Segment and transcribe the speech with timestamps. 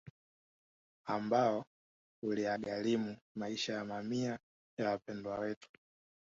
[1.05, 1.65] Ambao
[2.23, 4.39] uliyagharimu maisha ya mamia
[4.77, 5.69] ya Wapendwa Wetu